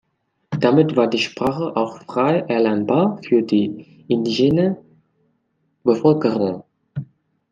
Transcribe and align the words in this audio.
Damit 0.59 0.95
war 0.95 1.05
die 1.05 1.19
Sprache 1.19 1.75
auch 1.75 1.99
frei 2.07 2.39
erlernbar 2.47 3.19
für 3.23 3.43
die 3.43 4.03
indigene 4.07 4.77
Bevölkerung. 5.83 6.63